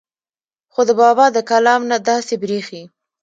خو 0.73 0.81
د 0.89 0.91
بابا 1.01 1.25
د 1.33 1.37
کلام 1.49 1.81
نه 1.91 1.97
داسې 2.09 2.33
بريښي 2.41 2.83